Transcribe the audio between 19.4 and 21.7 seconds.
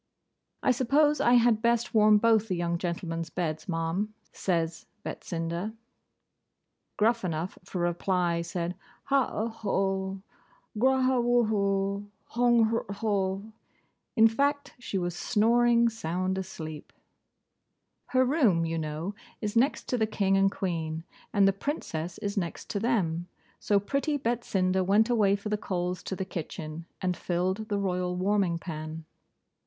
next to the King and Queen, and the